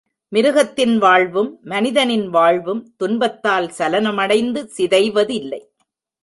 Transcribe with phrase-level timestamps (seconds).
[0.29, 5.61] மிருகத்தின் வாழ்வும், மனிதனின் வாழ்வும், துன்பத்தால் சலனமடைந்து சிதைவதில்லை.